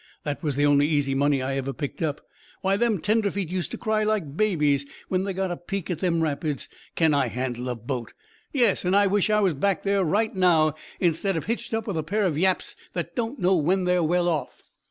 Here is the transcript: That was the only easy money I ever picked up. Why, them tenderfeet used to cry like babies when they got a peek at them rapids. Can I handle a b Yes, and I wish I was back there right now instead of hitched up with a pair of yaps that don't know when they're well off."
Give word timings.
That 0.23 0.41
was 0.41 0.55
the 0.55 0.65
only 0.65 0.87
easy 0.87 1.13
money 1.13 1.43
I 1.43 1.57
ever 1.57 1.73
picked 1.73 2.01
up. 2.01 2.21
Why, 2.61 2.75
them 2.75 2.99
tenderfeet 3.01 3.49
used 3.49 3.69
to 3.69 3.77
cry 3.77 4.03
like 4.03 4.35
babies 4.35 4.83
when 5.09 5.25
they 5.25 5.31
got 5.35 5.51
a 5.51 5.55
peek 5.55 5.91
at 5.91 5.99
them 5.99 6.23
rapids. 6.23 6.67
Can 6.95 7.13
I 7.13 7.27
handle 7.27 7.69
a 7.69 7.75
b 7.75 8.05
Yes, 8.51 8.83
and 8.83 8.95
I 8.95 9.05
wish 9.05 9.29
I 9.29 9.41
was 9.41 9.53
back 9.53 9.83
there 9.83 10.03
right 10.03 10.35
now 10.35 10.73
instead 10.99 11.37
of 11.37 11.45
hitched 11.45 11.75
up 11.75 11.85
with 11.85 11.97
a 11.99 12.01
pair 12.01 12.23
of 12.25 12.35
yaps 12.35 12.75
that 12.93 13.15
don't 13.15 13.37
know 13.37 13.55
when 13.55 13.83
they're 13.83 14.01
well 14.01 14.27
off." 14.27 14.63